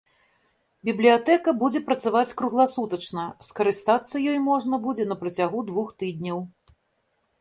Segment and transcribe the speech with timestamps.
[0.87, 6.39] Бібліятэка будзе працаваць кругласутачна, скарыстацца ёй можна будзе на працягу двух тыдняў.